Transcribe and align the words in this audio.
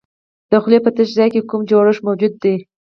د 0.49 0.51
خولې 0.63 0.79
په 0.85 0.89
تش 0.95 1.09
ځای 1.17 1.29
کې 1.33 1.47
کوم 1.49 1.61
جوړښت 1.69 2.01
موجود 2.07 2.33
دی؟ 2.43 2.55